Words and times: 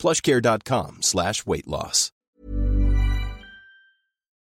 plushcare.com 0.00 1.02
slash 1.02 1.46
weight 1.46 1.66
loss. 1.66 2.10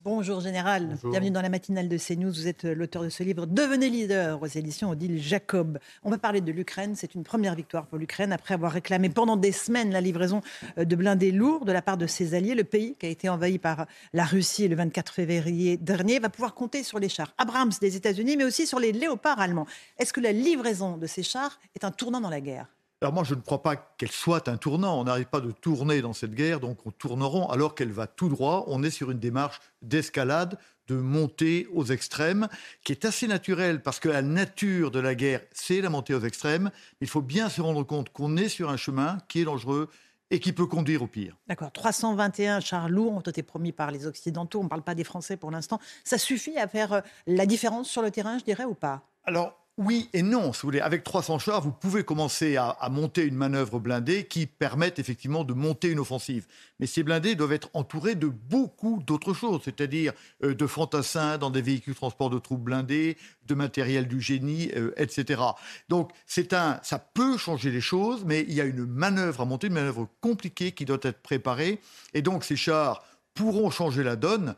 Bonjour 0.01 0.41
Général, 0.41 0.97
bienvenue 1.05 1.30
dans 1.30 1.43
la 1.43 1.48
matinale 1.48 1.88
de 1.88 1.97
CNews. 1.97 2.33
Vous 2.33 2.48
êtes 2.48 2.65
l'auteur 2.65 3.02
de 3.05 3.09
ce 3.09 3.23
livre 3.23 3.47
Devenez 3.47 3.88
leader 3.88 4.43
aux 4.43 4.46
éditions 4.46 4.91
Odile 4.91 5.20
Jacob. 5.23 5.79
On 6.02 6.10
va 6.10 6.19
parler 6.19 6.41
de 6.41 6.51
l'Ukraine. 6.51 6.96
C'est 6.96 7.15
une 7.15 7.23
première 7.23 7.55
victoire 7.55 7.87
pour 7.87 7.98
l'Ukraine 7.98 8.33
après 8.33 8.55
avoir 8.55 8.73
réclamé 8.73 9.10
pendant 9.10 9.37
des 9.37 9.52
semaines 9.52 9.93
la 9.93 10.01
livraison 10.01 10.41
de 10.77 10.96
blindés 10.96 11.30
lourds 11.30 11.66
de 11.66 11.71
la 11.71 11.82
part 11.82 11.98
de 11.98 12.09
ses 12.09 12.34
alliés. 12.34 12.57
Le 12.57 12.65
pays, 12.65 12.96
qui 12.98 13.07
a 13.07 13.10
été 13.10 13.29
envahi 13.29 13.59
par 13.59 13.87
la 14.12 14.24
Russie 14.24 14.66
le 14.66 14.74
24 14.74 15.12
février 15.12 15.77
dernier, 15.77 16.19
va 16.19 16.30
pouvoir 16.30 16.55
compter 16.55 16.82
sur 16.82 16.98
les 16.98 17.10
chars 17.10 17.32
Abrams 17.38 17.73
des 17.80 17.95
États-Unis, 17.95 18.37
mais 18.37 18.45
aussi 18.45 18.66
sur 18.66 18.80
les 18.80 18.91
léopards 18.91 19.38
allemands. 19.38 19.66
Est-ce 19.98 20.15
que 20.15 20.21
la 20.21 20.32
livraison 20.32 20.96
de 20.96 21.07
ces 21.07 21.23
chars 21.23 21.60
est 21.77 21.84
un 21.84 21.93
tournant 21.93 22.23
dans 22.23 22.30
la 22.30 22.41
guerre? 22.41 22.66
Alors 23.02 23.12
moi, 23.12 23.24
je 23.24 23.34
ne 23.34 23.41
crois 23.41 23.62
pas 23.62 23.74
qu'elle 23.74 24.12
soit 24.12 24.47
un 24.47 24.56
tournant. 24.56 25.01
On 25.01 25.02
n'arrive 25.02 25.27
pas 25.27 25.41
de 25.41 25.51
tourner 25.51 26.02
dans 26.02 26.12
cette 26.12 26.37
guerre, 26.37 26.60
donc 26.60 26.87
on 26.87 26.93
tourneront 26.93 27.48
alors 27.48 27.74
qu'elle 27.74 27.91
va 27.91 28.06
tout 28.06 28.29
droit. 28.29 28.65
On 28.69 28.84
est 28.84 28.91
sur 28.91 29.10
une 29.10 29.19
démarche 29.19 29.59
d'escalade, 29.83 30.56
de 30.87 30.95
montée 30.95 31.66
aux 31.74 31.85
extrêmes, 31.85 32.46
qui 32.85 32.93
est 32.93 33.04
assez 33.04 33.27
naturelle 33.27 33.82
parce 33.82 33.99
que 33.99 34.09
la 34.09 34.23
nature 34.23 34.93
de 34.93 35.01
la 35.01 35.16
guerre, 35.16 35.40
c'est 35.51 35.80
la 35.80 35.90
montée 35.90 36.15
aux 36.15 36.21
extrêmes. 36.21 36.71
Il 37.01 37.09
faut 37.09 37.23
bien 37.23 37.49
se 37.49 37.60
rendre 37.60 37.82
compte 37.82 38.10
qu'on 38.10 38.37
est 38.37 38.49
sur 38.49 38.71
un 38.71 38.77
chemin 38.77 39.18
qui 39.27 39.40
est 39.40 39.45
dangereux 39.46 39.88
et 40.30 40.38
qui 40.38 40.52
peut 40.52 40.66
conduire 40.66 41.02
au 41.02 41.09
pire. 41.09 41.37
D'accord. 41.49 41.73
321 41.73 42.60
chars 42.60 42.88
lourds 42.88 43.15
ont 43.15 43.21
été 43.21 43.43
promis 43.43 43.73
par 43.73 43.90
les 43.90 44.07
Occidentaux. 44.07 44.60
On 44.60 44.65
ne 44.65 44.68
parle 44.68 44.82
pas 44.82 44.95
des 44.95 45.05
Français 45.05 45.37
pour 45.37 45.51
l'instant. 45.51 45.80
Ça 46.05 46.18
suffit 46.18 46.57
à 46.57 46.68
faire 46.68 46.93
euh, 46.93 47.01
la 47.27 47.46
différence 47.46 47.90
sur 47.90 48.01
le 48.01 48.12
terrain, 48.12 48.38
je 48.38 48.45
dirais, 48.45 48.65
ou 48.65 48.74
pas? 48.74 49.02
Alors, 49.24 49.62
oui 49.78 50.10
et 50.12 50.20
non, 50.20 50.52
si 50.52 50.62
vous 50.62 50.68
voulez. 50.68 50.80
Avec 50.80 51.02
300 51.02 51.38
chars, 51.38 51.62
vous 51.62 51.73
pouvez 51.73 52.04
commencer 52.04 52.56
à, 52.56 52.76
monter 52.90 53.23
une 53.23 53.37
manœuvre 53.37 53.78
blindée 53.78 54.24
qui 54.24 54.46
permette 54.46 54.98
effectivement 54.98 55.45
de 55.45 55.54
monter 55.54 55.88
une 55.88 55.98
offensive. 55.98 56.46
Mais 56.78 56.87
ces 56.87 57.02
blindés 57.02 57.37
doivent 57.37 57.52
être 57.52 57.70
entourés 57.73 58.15
de 58.15 58.26
beaucoup 58.26 59.02
d'autres 59.06 59.32
choses, 59.32 59.62
c'est-à-dire 59.65 60.12
euh, 60.45 60.54
de 60.54 60.66
fantassins 60.66 61.38
dans 61.38 61.48
des 61.48 61.62
véhicules 61.62 61.95
transport 61.95 62.28
de 62.28 62.38
troupes 62.38 62.62
blindés, 62.62 63.16
de 63.46 63.54
matériel 63.54 64.09
du 64.09 64.20
génie, 64.20 64.70
euh, 64.76 64.93
etc. 64.98 65.41
Donc 65.88 66.10
c'est 66.26 66.53
un, 66.53 66.78
ça 66.82 66.98
peut 66.98 67.38
changer 67.38 67.70
les 67.70 67.81
choses, 67.81 68.25
mais 68.26 68.43
il 68.43 68.53
y 68.53 68.60
a 68.60 68.65
une 68.65 68.84
manœuvre 68.84 69.41
à 69.41 69.44
monter, 69.47 69.69
une 69.69 69.75
manœuvre 69.75 70.06
compliquée 70.20 70.72
qui 70.72 70.84
doit 70.84 70.98
être 71.03 71.22
préparée. 71.22 71.81
Et 72.12 72.20
donc 72.20 72.44
ces 72.44 72.56
chars 72.56 73.03
pourront 73.34 73.70
changer 73.70 74.03
la 74.03 74.16
donne 74.16 74.54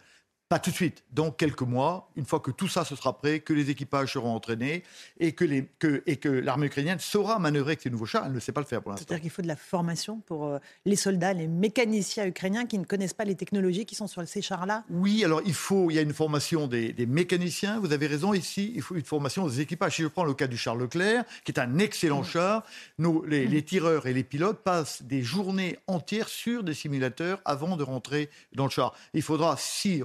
pas 0.54 0.60
tout 0.60 0.70
de 0.70 0.76
suite, 0.76 1.02
dans 1.10 1.32
quelques 1.32 1.62
mois, 1.62 2.08
une 2.14 2.26
fois 2.26 2.38
que 2.38 2.52
tout 2.52 2.68
ça 2.68 2.84
se 2.84 2.94
sera 2.94 3.18
prêt, 3.18 3.40
que 3.40 3.52
les 3.52 3.70
équipages 3.70 4.12
seront 4.12 4.36
entraînés 4.36 4.84
et 5.18 5.32
que, 5.32 5.44
les, 5.44 5.68
que, 5.80 6.04
et 6.06 6.16
que 6.16 6.28
l'armée 6.28 6.66
ukrainienne 6.66 7.00
saura 7.00 7.40
manœuvrer 7.40 7.70
avec 7.70 7.80
ces 7.80 7.90
nouveaux 7.90 8.06
chars. 8.06 8.24
Elle 8.24 8.32
ne 8.34 8.38
sait 8.38 8.52
pas 8.52 8.60
le 8.60 8.66
faire 8.66 8.80
pour 8.80 8.92
l'instant. 8.92 9.04
C'est-à-dire 9.04 9.22
qu'il 9.22 9.32
faut 9.32 9.42
de 9.42 9.48
la 9.48 9.56
formation 9.56 10.20
pour 10.20 10.46
euh, 10.46 10.58
les 10.84 10.94
soldats, 10.94 11.32
les 11.32 11.48
mécaniciens 11.48 12.24
ukrainiens 12.24 12.66
qui 12.66 12.78
ne 12.78 12.84
connaissent 12.84 13.14
pas 13.14 13.24
les 13.24 13.34
technologies 13.34 13.84
qui 13.84 13.96
sont 13.96 14.06
sur 14.06 14.24
ces 14.28 14.42
chars-là 14.42 14.84
Oui, 14.90 15.24
alors 15.24 15.42
il 15.44 15.54
faut, 15.54 15.90
il 15.90 15.94
y 15.94 15.98
a 15.98 16.02
une 16.02 16.14
formation 16.14 16.68
des, 16.68 16.94
mécaniciens, 17.04 17.80
vous 17.80 17.92
avez 17.92 18.06
raison, 18.06 18.32
ici, 18.32 18.70
il 18.76 18.82
faut 18.82 18.94
une 18.94 19.02
formation 19.02 19.48
des 19.48 19.60
équipages. 19.60 19.96
Si 19.96 20.02
je 20.02 20.06
prends 20.06 20.22
le 20.22 20.34
cas 20.34 20.46
du 20.46 20.56
char 20.56 20.76
Leclerc, 20.76 21.24
qui 21.42 21.50
est 21.50 21.58
un 21.58 21.78
excellent 21.78 22.20
mmh. 22.20 22.26
char, 22.26 22.62
les, 23.00 23.04
mmh. 23.48 23.50
les 23.50 23.62
tireurs 23.64 24.06
et 24.06 24.12
les 24.12 24.22
pilotes 24.22 24.62
passent 24.62 25.02
des 25.02 25.22
journées 25.24 25.80
entières 25.88 26.28
sur 26.28 26.62
des 26.62 26.74
simulateurs 26.74 27.40
avant 27.44 27.76
de 27.76 27.82
rentrer 27.82 28.30
dans 28.52 28.66
le 28.66 28.70
char. 28.70 28.94
Il 29.14 29.22
faudra, 29.22 29.56
si 29.58 30.04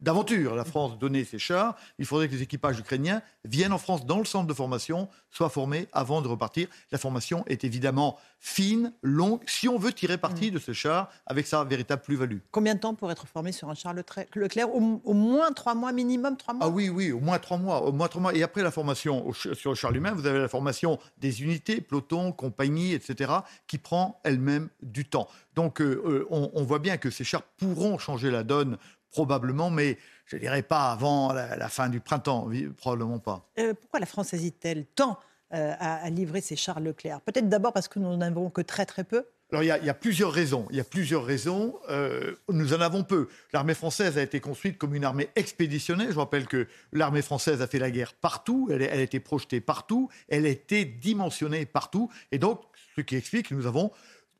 d'aventure 0.00 0.54
la 0.54 0.64
France 0.64 0.98
donner 0.98 1.24
ses 1.24 1.38
chars, 1.38 1.76
il 1.98 2.06
faudrait 2.06 2.28
que 2.28 2.34
les 2.34 2.42
équipages 2.42 2.78
ukrainiens 2.78 3.22
viennent 3.44 3.72
en 3.72 3.78
France 3.78 4.06
dans 4.06 4.18
le 4.18 4.24
centre 4.24 4.46
de 4.46 4.54
formation, 4.54 5.08
soient 5.30 5.48
formés 5.48 5.88
avant 5.92 6.22
de 6.22 6.28
repartir. 6.28 6.68
La 6.92 6.98
formation 6.98 7.44
est 7.46 7.64
évidemment 7.64 8.18
fine, 8.38 8.92
longue, 9.02 9.40
si 9.46 9.68
on 9.68 9.78
veut 9.78 9.92
tirer 9.92 10.18
parti 10.18 10.50
mm. 10.50 10.54
de 10.54 10.58
ce 10.58 10.72
char 10.72 11.10
avec 11.26 11.46
sa 11.46 11.64
véritable 11.64 12.02
plus-value. 12.02 12.38
Combien 12.50 12.74
de 12.74 12.80
temps 12.80 12.94
pour 12.94 13.10
être 13.10 13.26
formé 13.26 13.52
sur 13.52 13.68
un 13.68 13.74
char 13.74 13.94
Leclerc 13.94 14.74
au, 14.74 15.14
moins 15.14 15.52
trois 15.52 15.74
mois 15.74 15.92
minimum, 15.92 16.36
trois 16.36 16.54
mois? 16.54 16.66
Ah 16.66 16.68
oui, 16.68 16.88
oui, 16.88 17.12
au 17.12 17.20
moins 17.20 17.38
trois 17.38 17.58
mois, 17.58 17.82
au 17.82 17.92
moins 17.92 18.08
trois 18.08 18.22
mois. 18.22 18.34
Et 18.34 18.42
après 18.42 18.62
la 18.62 18.70
formation 18.70 19.32
sur 19.32 19.70
le 19.70 19.74
char 19.74 19.90
lui-même, 19.90 20.14
vous 20.14 20.26
avez 20.26 20.38
la 20.38 20.48
formation 20.48 20.98
des 21.18 21.42
unités, 21.42 21.80
pelotons, 21.80 22.32
compagnies, 22.32 22.92
etc., 22.92 23.32
qui 23.66 23.78
prend 23.78 24.20
elle-même 24.24 24.68
du 24.82 25.04
temps. 25.04 25.28
Donc 25.54 25.80
euh, 25.80 26.02
euh, 26.06 26.26
on, 26.30 26.50
on 26.54 26.64
voit 26.64 26.78
bien 26.78 26.98
que 26.98 27.10
ces 27.10 27.24
chars 27.24 27.42
pourront 27.42 27.98
changer 27.98 28.30
la 28.30 28.42
donne 28.42 28.76
probablement, 29.10 29.70
mais 29.70 29.98
je 30.26 30.36
ne 30.36 30.40
dirais 30.40 30.62
pas 30.62 30.90
avant 30.92 31.32
la, 31.32 31.68
fin 31.68 31.88
du 31.88 32.00
printemps, 32.00 32.48
probablement 32.76 33.18
pas. 33.18 33.46
Euh, 33.58 33.74
pourquoi 33.74 34.00
la 34.00 34.06
France 34.06 34.34
hésite-t-elle 34.34 34.86
tant 34.86 35.18
euh, 35.54 35.74
à, 35.78 36.08
livrer 36.10 36.40
ces 36.40 36.56
chars 36.56 36.80
Leclerc? 36.80 37.20
Peut-être 37.20 37.48
d'abord 37.48 37.72
parce 37.72 37.88
que 37.88 37.98
nous 37.98 38.08
n'en 38.08 38.20
avons 38.20 38.50
que 38.50 38.60
très 38.60 38.86
très 38.86 39.04
peu 39.04 39.24
alors 39.52 39.62
il 39.62 39.68
y, 39.68 39.70
a, 39.70 39.94
plusieurs 39.94 40.32
raisons. 40.32 40.66
Il 40.70 40.76
y 40.76 40.80
a 40.80 40.84
plusieurs 40.84 41.24
raisons. 41.24 41.78
Euh, 41.88 42.34
nous 42.48 42.74
en 42.74 42.80
avons 42.80 43.04
peu. 43.04 43.28
L'armée 43.52 43.74
française 43.74 44.18
a 44.18 44.22
été 44.22 44.40
construite 44.40 44.76
comme 44.76 44.92
une 44.96 45.04
armée 45.04 45.28
expéditionnelle. 45.36 46.10
Je 46.10 46.18
rappelle 46.18 46.48
que 46.48 46.66
l'armée 46.92 47.22
française 47.22 47.62
a 47.62 47.68
fait 47.68 47.78
la 47.78 47.92
guerre 47.92 48.12
partout. 48.14 48.68
Elle, 48.72 48.82
elle 48.82 48.98
a 48.98 49.02
été 49.02 49.20
projetée 49.20 49.60
partout. 49.60 50.08
Elle 50.28 50.46
a 50.46 50.48
été 50.48 50.84
dimensionnée 50.84 51.64
partout. 51.64 52.10
Et 52.32 52.38
donc, 52.38 52.60
ce 52.96 53.02
qui 53.02 53.14
explique 53.14 53.50
que 53.50 53.54
nous 53.54 53.68
avons 53.68 53.92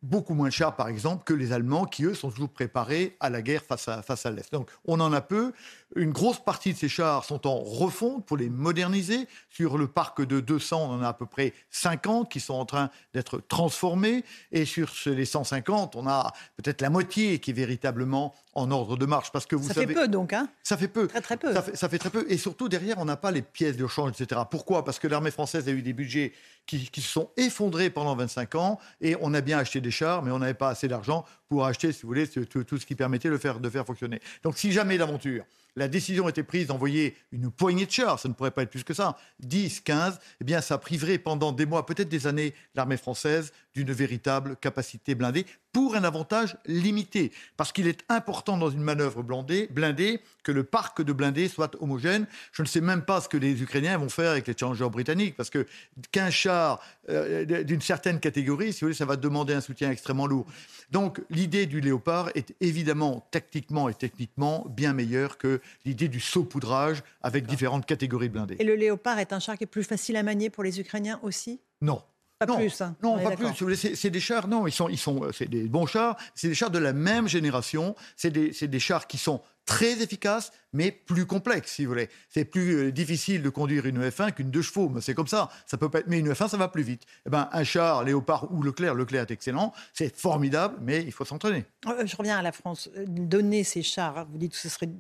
beaucoup 0.07 0.35
moins 0.35 0.51
cher, 0.51 0.75
par 0.75 0.89
exemple, 0.89 1.25
que 1.25 1.35
les 1.35 1.53
Allemands, 1.53 1.85
qui, 1.85 2.05
eux, 2.05 2.15
sont 2.15 2.31
toujours 2.31 2.49
préparés 2.49 3.17
à 3.21 3.31
la 3.31 3.43
guerre 3.43 3.63
face 3.63 3.89
à, 3.89 4.31
l'Est. 4.31 4.53
Donc, 4.53 4.71
on 4.85 5.01
en 5.01 5.13
a 5.13 5.21
peu. 5.21 5.53
Une 5.95 6.11
grosse 6.11 6.43
partie 6.43 6.73
de 6.73 6.79
ces 6.79 6.89
chars 6.89 7.25
sont 7.25 7.47
en 7.47 7.59
refonte 7.59 8.27
pour 8.27 8.37
les 8.37 8.51
moderniser. 8.51 9.29
Sur 9.49 9.79
le 9.79 9.87
parc 9.87 10.21
de 10.21 10.41
200, 10.41 10.91
on 10.91 10.95
en 10.95 11.03
a 11.03 11.09
à 11.09 11.13
peu 11.13 11.27
près 11.27 11.55
50 11.71 12.31
qui 12.31 12.41
sont 12.41 12.55
en 12.55 12.65
train 12.65 12.91
d'être 13.15 13.39
transformés. 13.39 14.25
Et 14.51 14.65
sur 14.65 14.93
les 15.07 15.25
150, 15.25 15.95
on 15.95 16.09
a 16.09 16.33
peut-être 16.57 16.83
la 16.83 16.91
moitié 16.91 17.39
qui 17.39 17.51
est 17.51 17.55
véritablement 17.55 18.35
en 18.55 18.71
ordre 18.73 18.97
de 18.97 19.07
marche. 19.07 19.31
Parce 19.31 19.47
que 19.47 19.55
vous 19.55 19.69
ça 19.69 19.75
fait 19.75 19.87
peu 19.87 20.09
donc, 20.09 20.33
hein? 20.33 20.49
Ça 20.65 20.77
fait 20.77 20.89
peu. 20.89 21.07
Très 21.07 21.21
très 21.21 21.37
peu. 21.37 21.53
Ça 21.53 21.63
fait, 21.63 21.77
ça 21.77 21.89
fait 21.89 21.99
très 21.99 22.11
peu. 22.11 22.27
Et 22.29 22.37
surtout, 22.37 22.69
derrière, 22.69 22.99
on 22.99 23.05
n'a 23.05 23.17
pas 23.17 23.31
les 23.31 23.43
pièces 23.43 23.77
de 23.77 23.87
change, 23.87 24.21
etc. 24.21 24.41
Pourquoi? 24.51 24.85
Parce 24.85 24.99
que 24.99 25.07
l'armée 25.07 25.31
française 25.31 25.69
a 25.69 25.73
eu 25.73 25.83
des 25.83 25.93
budgets 25.93 26.33
qui, 26.67 26.91
qui, 26.91 27.01
se 27.01 27.09
sont 27.09 27.31
effondrés 27.37 27.91
pendant 27.91 28.17
25 28.17 28.57
ans 28.57 28.81
et 29.01 29.17
on 29.21 29.33
a 29.35 29.41
bien 29.41 29.59
acheté 29.59 29.81
des 29.81 29.93
chars, 29.93 30.23
mais 30.23 30.33
on 30.33 30.41
n'avait 30.41 30.55
pas 30.55 30.71
assez 30.71 30.89
d'argent 30.89 31.25
pour 31.49 31.65
acheter, 31.65 31.93
si 31.93 32.03
vous 32.03 32.09
voulez, 32.09 32.27
tout, 32.27 32.65
tout, 32.65 32.79
ce 32.79 32.87
qui 32.87 32.97
permettait 32.97 33.31
de 33.31 33.39
faire, 33.39 33.61
de 33.61 33.71
faire 33.71 33.87
fonctionner. 33.87 34.21
Donc 34.43 34.59
si 34.59 34.73
jamais 34.73 34.99
d'aventure, 34.99 35.45
la 35.77 35.89
décision 35.89 36.29
était 36.29 36.43
prise 36.43 36.67
d'envoyer 36.67 37.15
une 37.33 37.51
poignée 37.51 37.87
de 37.87 37.91
chars, 37.91 38.19
ça 38.19 38.29
ne 38.29 38.35
pourrait 38.35 38.51
pas 38.51 38.63
être 38.63 38.71
plus 38.71 38.85
que 38.85 38.95
ça, 38.95 39.17
10, 39.41 39.81
15, 39.81 40.19
eh 40.41 40.45
bien 40.45 40.61
ça 40.61 40.79
priverait 40.79 41.19
pendant 41.19 41.53
des 41.53 41.67
mois, 41.67 41.85
peut-être 41.87 42.09
des 42.09 42.27
années, 42.27 42.55
l'armée 42.75 42.97
française 42.97 43.53
d'une 43.75 43.93
véritable 43.93 44.57
capacité 44.57 45.15
blindée 45.15 45.47
pour 45.77 45.95
un 45.95 46.05
avantage 46.05 46.57
limité. 46.65 47.33
Parce 47.59 47.71
qu'il 47.71 47.87
est 47.87 48.03
important 48.09 48.57
dans 48.57 48.71
une 48.71 48.81
manœuvre 48.81 49.23
blindée, 49.23 49.69
blindée 49.71 50.23
que 50.43 50.51
le 50.51 50.65
parc 50.65 51.03
de 51.03 51.13
blindés 51.13 51.49
soit 51.49 51.77
homogène. 51.83 52.27
Je 52.53 52.63
ne 52.63 52.67
sais 52.67 52.81
même 52.81 53.03
pas 53.03 53.21
ce 53.21 53.29
que 53.29 53.37
les 53.37 53.61
Ukrainiens 53.61 53.99
vont 53.99 54.09
faire 54.09 54.31
avec 54.31 54.47
les 54.47 54.55
challengers 54.59 54.89
britanniques, 54.89 55.37
parce 55.37 55.51
que 55.51 55.67
qu'un 56.13 56.31
char 56.31 56.81
euh, 57.11 57.45
d'une 57.63 57.83
certaine 57.83 58.21
catégorie, 58.21 58.73
si 58.73 58.81
vous 58.81 58.87
voulez, 58.87 58.97
ça 58.97 59.05
va 59.05 59.17
demander 59.17 59.53
un 59.53 59.61
soutien 59.61 59.91
extrêmement 59.91 60.27
lourd. 60.27 60.47
Donc 60.93 61.21
l'idée 61.29 61.67
du 61.67 61.83
léopard 61.83 62.31
est 62.35 62.55
évidemment 62.63 63.29
tactiquement 63.31 63.91
et 63.91 63.95
techniquement 63.95 64.65
bien 64.71 64.95
meilleure 64.95 65.37
que 65.37 65.61
l'idée 65.85 66.09
du 66.09 66.21
saupoudrage 66.21 67.03
avec 67.21 67.45
différentes 67.45 67.85
catégories 67.85 68.31
blindées. 68.31 68.57
Et 68.61 68.65
le 68.65 68.77
léopard 68.77 69.19
est 69.19 69.35
un 69.35 69.41
char 69.41 69.59
qui 69.59 69.65
est 69.65 69.67
plus 69.67 69.85
facile 69.85 70.17
à 70.17 70.23
manier 70.23 70.49
pour 70.49 70.65
les 70.65 70.81
Ukrainiens 70.81 71.21
aussi? 71.23 71.61
Non. 71.83 72.01
Pas 72.39 72.47
non, 72.47 72.57
plus. 72.57 72.81
Hein. 72.83 72.95
Non, 73.03 73.19
pas 73.19 73.31
plus. 73.31 73.95
C'est 73.95 74.11
des 74.11 74.21
chars, 74.21 74.47
non, 74.47 74.67
ils 74.67 74.73
sont, 74.73 74.91
ils 74.91 74.99
sont, 74.99 75.33
c'est 75.33 75.49
des 75.49 75.69
bons 75.69 75.87
chars. 75.87 76.17
C'est 76.35 76.49
des 76.49 76.55
chars 76.55 76.71
de 76.71 76.79
la 76.79 76.93
même 76.93 77.29
génération. 77.29 77.95
C'est 78.15 78.31
des, 78.31 78.51
des, 78.51 78.79
chars 78.79 79.07
qui 79.07 79.17
sont 79.17 79.41
très 79.65 80.03
efficaces, 80.03 80.53
mais 80.75 80.93
plus 80.93 81.25
complexes, 81.25 81.73
si 81.73 81.87
vous 81.87 81.93
voulez. 81.93 82.11
C'est 82.29 82.45
plus 82.45 82.77
euh, 82.77 82.93
difficile 82.93 83.41
de 83.41 83.49
conduire 83.49 83.87
une 83.87 84.07
F1 84.07 84.33
qu'une 84.33 84.51
deux 84.51 84.61
chevaux. 84.61 84.91
Mais 84.91 85.01
c'est 85.01 85.15
comme 85.15 85.27
ça. 85.27 85.49
Ça 85.65 85.79
peut 85.79 85.89
pas 85.89 86.01
être, 86.01 86.09
mais 86.09 86.19
une 86.19 86.31
F1, 86.31 86.49
ça 86.49 86.59
va 86.59 86.69
plus 86.69 86.83
vite. 86.83 87.05
Eh 87.27 87.31
ben, 87.31 87.49
un 87.53 87.65
char 87.65 88.05
Léopard 88.05 88.53
ou 88.53 88.63
Leclerc, 88.63 88.95
Leclerc 88.95 89.23
est 89.23 89.31
excellent. 89.31 89.73
C'est 89.95 90.15
formidable, 90.15 90.77
mais 90.83 91.03
il 91.05 91.13
faut 91.13 91.25
s'entraîner. 91.25 91.65
Euh, 91.87 92.05
je 92.05 92.17
reviens 92.17 92.37
à 92.37 92.43
la 92.43 92.53
France. 92.53 92.91
Euh, 92.99 93.05
donner 93.09 93.65
ces 93.65 93.83
chars, 93.83 94.27
vous 94.31 94.37
dites 94.37 94.53
que 94.53 94.59
ce 94.59 94.69
serait 94.69 94.91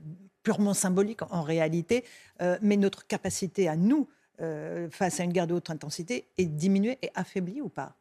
purement 0.42 0.74
symbolique 0.74 1.20
en 1.30 1.42
réalité, 1.42 2.04
mais 2.62 2.76
notre 2.76 3.04
capacité 3.04 3.66
à 3.66 3.74
nous 3.74 4.06
euh, 4.40 4.88
face 4.90 5.20
à 5.20 5.24
une 5.24 5.32
guerre 5.32 5.46
de 5.46 5.54
haute 5.54 5.70
intensité 5.70 6.28
est 6.38 6.46
diminuée 6.46 6.98
et 7.02 7.10
affaiblie 7.14 7.60
ou 7.60 7.68
pas? 7.68 7.96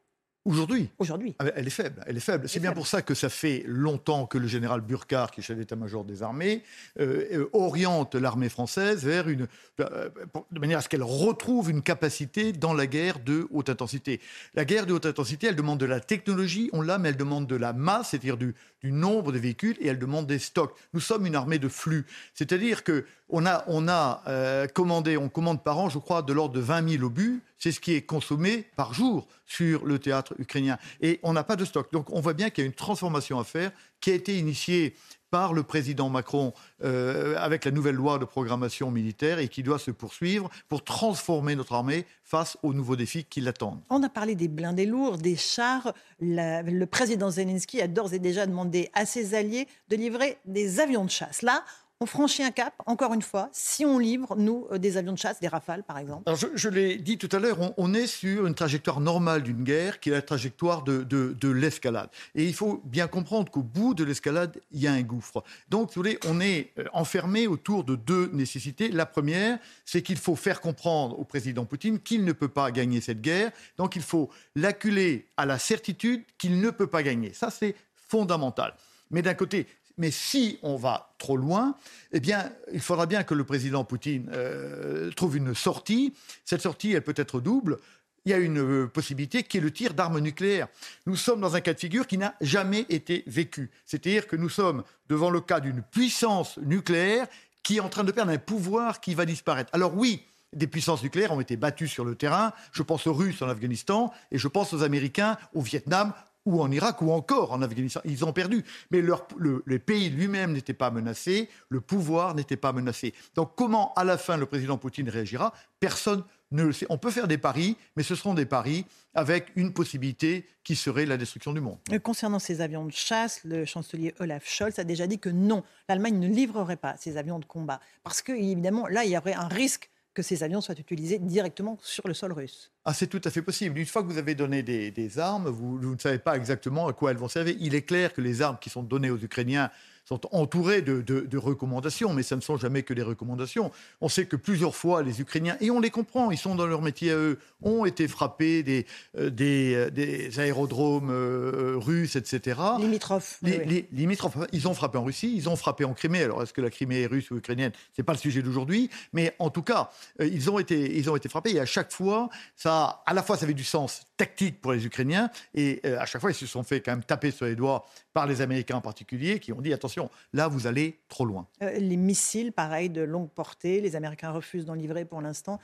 Aujourd'hui. 0.45 0.89
Aujourd'hui. 1.00 1.36
Ah, 1.39 1.45
elle 1.56 1.65
est 1.65 1.71
faible. 1.71 2.03
Elle 2.06 2.18
est 2.18 2.19
faible. 2.19 2.47
C'est 2.47 2.59
bien 2.59 2.71
pour 2.71 2.86
ça 2.86 3.01
que 3.01 3.15
ça 3.15 3.30
fait 3.30 3.63
longtemps 3.65 4.27
que 4.27 4.38
le 4.38 4.45
général 4.45 4.81
Burkhardt, 4.81 5.31
qui 5.33 5.39
est 5.42 5.44
chef 5.44 5.57
d'état-major 5.57 6.06
des 6.06 6.21
armées, 6.21 6.62
euh, 7.00 7.24
euh, 7.33 7.50
oriente 7.51 8.13
l'armée 8.13 8.50
française 8.50 9.03
vers 9.03 9.27
une, 9.27 9.47
euh, 9.80 10.09
de 10.51 10.59
manière 10.59 10.77
à 10.77 10.81
ce 10.81 10.89
qu'elle 10.89 11.01
retrouve 11.01 11.71
une 11.71 11.81
capacité 11.81 12.53
dans 12.53 12.75
la 12.75 12.86
guerre 12.86 13.18
de 13.21 13.47
haute 13.50 13.71
intensité. 13.71 14.21
La 14.53 14.65
guerre 14.65 14.86
de 14.86 14.94
haute 14.94 15.07
intensité, 15.07 15.47
elle 15.47 15.56
demande 15.56 15.80
de 15.80 15.88
la 15.88 16.00
technologie, 16.00 16.69
on 16.74 16.81
l'a, 16.81 17.00
mais 17.00 17.09
elle 17.09 17.18
demande 17.18 17.48
de 17.48 17.56
la 17.56 17.74
masse, 17.74 18.09
c'est-à-dire 18.09 18.38
du, 18.38 18.53
du 18.83 18.91
nombre 18.91 19.31
de 19.31 19.39
véhicules, 19.39 19.77
et 19.80 19.88
elle 19.88 20.00
demande 20.00 20.27
des 20.27 20.38
stocks. 20.38 20.75
Nous 20.94 21.00
sommes 21.00 21.25
une 21.25 21.36
armée 21.36 21.57
de 21.57 21.69
flux, 21.69 22.06
c'est-à-dire 22.36 22.83
que 22.83 23.06
on 23.30 23.48
a, 23.48 23.63
on 23.65 23.88
a 23.88 24.68
commandé, 24.75 25.18
on 25.18 25.30
commande 25.30 25.63
par 25.63 25.80
an, 25.80 25.89
je 25.89 25.98
crois, 25.98 26.21
de 26.21 26.31
l'ordre 26.31 26.53
de 26.53 26.59
20 26.59 26.88
000 26.88 27.03
obus. 27.03 27.41
C'est 27.57 27.71
ce 27.71 27.79
qui 27.79 27.93
est 27.93 28.01
consommé 28.01 28.65
par 28.75 28.93
jour 28.93 29.27
sur 29.45 29.85
le 29.85 29.99
théâtre 29.99 30.33
ukrainien. 30.39 30.77
Et 31.01 31.19
on 31.23 31.33
n'a 31.33 31.43
pas 31.43 31.55
de 31.55 31.65
stock. 31.65 31.91
Donc 31.91 32.11
on 32.11 32.19
voit 32.19 32.33
bien 32.33 32.49
qu'il 32.49 32.63
y 32.63 32.65
a 32.65 32.67
une 32.67 32.73
transformation 32.73 33.39
à 33.39 33.43
faire 33.43 33.71
qui 34.01 34.11
a 34.11 34.13
été 34.13 34.37
initiée 34.37 34.95
par 35.31 35.53
le 35.53 35.63
président 35.63 36.07
Macron 36.09 36.53
euh, 36.83 37.35
avec 37.37 37.65
la 37.65 37.71
nouvelle 37.71 37.95
loi 37.95 38.19
de 38.19 38.25
programmation 38.25 38.89
militaire 38.89 39.39
et 39.39 39.49
qui 39.49 39.63
doit 39.63 39.79
se 39.79 39.91
poursuivre 39.91 40.49
pour 40.69 40.83
transformer 40.83 41.55
notre 41.55 41.73
armée 41.73 42.05
face 42.23 42.57
aux 42.63 42.73
nouveaux 42.73 42.95
défis 42.95 43.25
qui 43.25 43.41
l'attendent. 43.41 43.81
On 43.89 44.01
a 44.03 44.07
parlé 44.07 44.35
des 44.35 44.47
blindés 44.47 44.85
lourds, 44.85 45.17
des 45.17 45.35
chars. 45.35 45.93
le 46.21 46.85
président 46.85 47.31
Zelensky 47.31 47.81
a 47.81 47.87
d'ores 47.87 48.13
et 48.13 48.19
déjà 48.19 48.45
demandé 48.45 48.89
à 48.93 49.05
ses 49.05 49.33
alliés 49.33 49.67
de 49.89 49.97
livrer 49.97 50.37
des 50.45 50.79
avions 50.79 51.03
de 51.03 51.11
chasse. 51.11 51.41
Là, 51.41 51.65
on 52.01 52.06
franchit 52.06 52.44
un 52.44 52.51
cap, 52.51 52.74
encore 52.86 53.13
une 53.13 53.21
fois, 53.21 53.50
si 53.53 53.86
on 53.86 54.00
livre, 54.00 54.36
nous, 54.36 54.68
euh, 54.71 54.77
des 54.77 54.97
avions 54.97 55.13
de 55.13 55.18
chasse, 55.18 55.39
des 55.39 55.47
rafales, 55.47 55.83
par 55.83 55.97
exemple 55.97 56.24
Alors 56.25 56.38
je, 56.53 56.69
l'ai 56.69 56.97
dit 56.97 57.18
tout 57.18 57.30
à 57.31 57.39
l'heure, 57.39 57.57
on, 57.77 57.94
est 57.94 58.07
sur 58.07 58.47
une 58.47 58.53
trajectoire 58.53 59.00
normale 59.00 59.44
d'une 59.44 59.63
guerre, 59.63 60.01
qui 60.01 60.09
est 60.09 60.12
la 60.12 60.21
trajectoire 60.21 60.83
de, 60.83 61.47
l'escalade. 61.47 62.09
Et 62.33 62.45
il 62.45 62.53
faut 62.53 62.81
bien 62.83 63.07
comprendre 63.07 63.50
qu'au 63.50 63.63
bout 63.63 63.94
de 63.94 64.03
l'escalade, 64.03 64.59
il 64.71 64.81
y 64.81 64.88
a 64.88 64.92
un 64.92 65.03
gouffre. 65.03 65.44
Donc, 65.69 65.88
vous 65.89 66.01
voulez, 66.01 66.19
on 66.27 66.42
est 66.42 66.71
euh, 66.77 66.83
enfermé 66.92 67.47
autour 67.47 67.86
de 67.86 67.95
deux 67.95 68.30
nécessités. 68.33 68.89
La 68.89 69.06
première, 69.06 69.57
c'est 69.86 70.01
qu'il 70.01 70.18
faut 70.18 70.36
faire 70.36 70.59
comprendre 70.59 71.18
au 71.18 71.24
président 71.24 71.65
Poutine 71.65 72.00
qu'il 72.00 72.25
ne 72.25 72.33
peut 72.33 72.50
pas 72.50 72.71
gagner 72.71 73.00
cette 73.00 73.21
guerre. 73.21 73.51
Donc, 73.77 73.95
il 73.95 74.01
faut 74.01 74.30
l'acculer 74.56 75.27
à 75.38 75.45
la 75.45 75.57
certitude 75.59 76.24
qu'il 76.38 76.59
ne 76.59 76.71
peut 76.71 76.88
pas 76.88 77.03
gagner. 77.03 77.31
Ça, 77.31 77.50
c'est 77.50 77.75
fondamental. 77.95 78.74
Mais 79.12 79.21
d'un 79.21 79.33
côté, 79.33 79.68
mais 79.97 80.12
si 80.12 80.59
on 80.62 80.75
va 80.75 81.13
trop 81.18 81.38
loin, 81.38 81.75
eh 82.12 82.19
bien, 82.19 82.51
il 82.74 82.81
faudra 82.81 83.06
bien 83.06 83.24
que 83.24 83.33
le 83.33 83.44
président 83.44 83.83
Poutine 83.83 84.30
euh, 84.33 85.12
trouve 85.12 85.38
une 85.38 85.56
sortie. 85.56 86.13
Cette 86.44 86.62
sortie, 86.62 86.92
elle 86.94 87.01
peut 87.01 87.13
être 87.15 87.39
double. 87.39 87.77
Il 88.25 88.31
y 88.31 88.33
a 88.33 88.38
une 88.38 88.59
euh, 88.59 88.88
possibilité 88.88 89.44
qui 89.44 89.57
est 89.57 89.62
le 89.62 89.71
tir 89.71 89.94
d'armes 89.94 90.19
nucléaires. 90.19 90.68
Nous 91.06 91.15
sommes 91.15 91.42
dans 91.42 91.56
un 91.56 91.62
cas 91.62 91.74
de 91.74 91.80
figure 91.80 92.07
qui 92.07 92.18
n'a 92.18 92.36
jamais 92.42 92.86
été 92.89 93.24
vécu. 93.27 93.69
C'est-à-dire 93.86 94.27
que 94.27 94.36
nous 94.36 94.50
sommes 94.50 94.83
devant 95.09 95.30
le 95.30 95.42
cas 95.42 95.59
d'une 95.59 95.81
puissance 95.81 96.57
nucléaire 96.57 97.27
qui 97.63 97.77
est 97.77 97.81
en 97.81 97.89
train 97.89 98.03
de 98.03 98.12
perdre 98.12 98.31
un 98.31 98.38
pouvoir 98.38 99.00
qui 99.00 99.15
va 99.15 99.25
disparaître. 99.25 99.69
Alors 99.74 99.95
oui, 99.95 100.24
des 100.53 100.68
puissances 100.68 101.03
nucléaires 101.03 101.33
ont 101.33 101.41
été 101.41 101.57
battues 101.57 101.88
sur 101.88 102.06
le 102.06 102.15
terrain. 102.15 102.53
Je 102.71 102.83
pense 102.83 103.07
aux 103.07 103.13
Russes 103.13 103.41
en 103.41 103.50
Afghanistan 103.50 104.12
et 104.31 104.38
je 104.38 104.48
pense 104.48 104.74
aux 104.74 104.83
Américains 104.83 105.38
au 105.53 105.62
Vietnam 105.62 106.13
ou 106.45 106.62
en 106.62 106.71
Irak 106.71 107.01
ou 107.01 107.12
encore 107.12 107.51
en 107.51 107.62
Afghanistan. 107.62 108.01
Ils 108.06 108.24
ont 108.24 108.33
perdu. 108.33 108.63
Mais 108.92 109.01
leur, 109.01 109.27
le, 109.38 109.62
pays 109.80 110.09
lui-même 110.09 110.53
n'était 110.53 110.74
pas 110.74 110.92
menacé, 110.92 111.50
le 111.69 111.81
pouvoir 111.81 112.36
n'était 112.36 112.57
pas 112.57 112.71
menacé. 112.71 113.13
Donc 113.36 113.53
comment, 113.56 113.94
à 113.95 114.03
la 114.03 114.18
fin, 114.18 114.38
le 114.38 114.45
président 114.45 114.77
Poutine 114.77 115.09
réagira? 115.09 115.53
Personne 115.80 116.24
ne 116.51 116.63
le 116.63 116.71
sait. 116.71 116.86
On 116.89 116.97
peut 116.97 117.12
faire 117.12 117.27
des 117.27 117.38
paris, 117.38 117.77
mais 117.95 118.03
ce 118.03 118.15
seront 118.15 118.33
des 118.33 118.45
paris 118.45 118.86
avec 119.13 119.51
une 119.56 119.74
possibilité 119.74 120.47
qui 120.63 120.75
serait 120.75 121.06
la 121.06 121.18
destruction 121.18 121.53
du 121.53 121.62
monde. 121.62 121.77
Euh, 121.92 122.00
concernant 122.00 122.39
ces 122.39 122.62
avions 122.62 122.86
de 122.86 122.91
chasse, 122.91 123.41
le 123.44 123.65
chancelier 123.65 124.13
Olaf 124.19 124.48
Scholz 124.48 124.80
a 124.80 124.83
déjà 124.83 125.07
dit 125.07 125.19
que 125.19 125.30
non, 125.30 125.63
l'Allemagne 125.89 126.19
ne 126.19 126.27
livrerait 126.27 126.77
pas 126.77 126.95
ces 126.98 127.18
avions 127.18 127.39
de 127.39 127.45
combat. 127.45 127.80
Parce 128.03 128.21
que, 128.21 128.31
évidemment, 128.31 128.88
là, 128.88 129.03
il 129.03 129.12
y 129.12 129.18
aurait 129.18 129.33
un 129.33 129.48
risque 129.48 129.89
que 130.15 130.23
ces 130.23 130.41
avions 130.41 130.62
soient 130.62 130.79
utilisés 130.79 131.19
directement 131.19 131.77
sur 131.83 132.07
le 132.07 132.15
sol 132.15 132.31
russe. 132.31 132.71
Ah, 132.85 132.94
c'est 132.94 133.07
tout 133.07 133.21
à 133.23 133.29
fait 133.29 133.41
possible. 133.44 133.77
Une 133.77 133.85
fois 133.85 134.01
que 134.01 134.07
vous 134.07 134.17
avez 134.17 134.33
donné 134.33 134.63
des, 134.63 135.19
armes, 135.19 135.50
vous, 135.50 135.77
vous, 135.77 135.94
ne 135.94 136.00
savez 136.00 136.17
pas 136.19 136.35
exactement 136.38 136.88
à 136.88 136.94
quoi 136.94 137.12
elles 137.12 137.17
vont 137.17 137.27
servir. 137.27 137.56
Il 137.59 137.75
est 137.75 137.83
clair 137.83 138.13
que 138.13 138.21
les 138.21 138.41
armes 138.41 138.57
qui 138.59 138.69
sont 138.69 138.81
données 138.81 139.12
aux 139.12 139.19
Ukrainiens 139.19 139.69
sont 140.05 140.21
entourés 140.31 140.81
de, 140.81 141.37
recommandations, 141.37 142.13
mais 142.13 142.23
ça 142.23 142.35
ne 142.35 142.41
sont 142.41 142.57
jamais 142.57 142.83
que 142.83 142.93
des 142.93 143.01
recommandations. 143.01 143.71
On 144.01 144.07
sait 144.07 144.25
que 144.25 144.35
plusieurs 144.35 144.75
fois, 144.75 145.03
les 145.03 145.19
Ukrainiens, 145.19 145.57
et 145.59 145.71
on 145.71 145.79
les 145.79 145.89
comprend, 145.89 146.31
ils 146.31 146.37
sont 146.37 146.55
dans 146.55 146.67
leur 146.67 146.81
métier 146.81 147.11
à 147.11 147.15
eux, 147.15 147.39
ont 147.61 147.85
été 147.85 148.07
frappés 148.07 148.63
des, 148.63 148.85
euh, 149.17 149.31
euh, 149.41 149.89
des, 149.89 150.39
aérodromes 150.39 151.09
euh, 151.09 151.75
russes, 151.77 152.15
etc. 152.15 152.59
Limitrophes. 152.79 153.39
Les, 153.41 153.87
limitrophes. 153.91 154.37
Ils 154.51 154.67
ont 154.67 154.73
frappé 154.73 154.97
en 154.97 155.03
Russie, 155.03 155.33
ils 155.35 155.49
ont 155.49 155.55
frappé 155.55 155.83
en 155.83 155.93
Crimée. 155.93 156.23
Alors, 156.23 156.43
est-ce 156.43 156.53
que 156.53 156.61
la 156.61 156.69
Crimée 156.69 157.01
est 157.01 157.07
russe 157.07 157.31
ou 157.31 157.37
ukrainienne 157.37 157.71
Ce 157.95 158.01
n'est 158.01 158.05
pas 158.05 158.13
le 158.13 158.19
sujet 158.19 158.41
d'aujourd'hui, 158.41 158.89
mais 159.11 159.35
en 159.39 159.49
tout 159.49 159.63
cas, 159.63 159.89
ils, 160.19 160.49
ont 160.49 160.59
été, 160.59 160.97
ils 160.97 161.09
ont 161.09 161.15
été 161.15 161.29
frappés, 161.29 161.55
et 161.55 161.59
à 161.59 161.65
chaque 161.65 161.91
fois, 161.91 162.29
ça, 162.55 163.03
à 163.05 163.13
la 163.13 163.23
fois, 163.23 163.37
ça 163.37 163.45
avait 163.45 163.53
du 163.53 163.63
sens 163.63 164.03
tactique 164.17 164.61
pour 164.61 164.71
les 164.71 164.85
Ukrainiens, 164.85 165.29
et 165.55 165.81
à 165.83 166.05
chaque 166.05 166.21
fois, 166.21 166.31
ils 166.31 166.35
se 166.35 166.45
sont 166.45 166.63
fait 166.63 166.79
quand 166.81 166.91
même 166.91 167.03
taper 167.03 167.31
sur 167.31 167.45
les 167.45 167.55
doigts 167.55 167.85
par 168.15 168.27
les 168.27 168.39
Américains 168.39 168.77
en 168.77 168.81
particulier, 168.81 169.41
qui 169.41 169.51
ont 169.51 169.59
dit 169.59 169.73
attention, 169.73 170.09
là 170.31 170.47
vous 170.47 170.67
allez 170.67 171.01
trop 171.09 171.25
loin. 171.25 171.47
Euh, 171.62 171.77
les 171.77 171.97
missiles, 171.97 172.53
pareil, 172.53 172.89
de 172.89 173.01
longue 173.01 173.29
portée, 173.29 173.81
les 173.81 173.97
Américains 173.97 174.31
refusent 174.31 174.63
d'en 174.63 174.73
livrer 174.73 175.03
pour 175.03 175.19
l'instant, 175.19 175.59